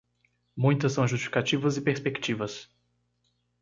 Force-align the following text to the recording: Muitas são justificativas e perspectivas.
Muitas 0.57 0.93
são 0.93 1.07
justificativas 1.07 1.77
e 1.77 1.81
perspectivas. 1.81 2.67